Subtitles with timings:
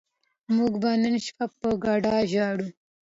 [0.55, 2.67] موږ به نن شپه په ګډه ژاړو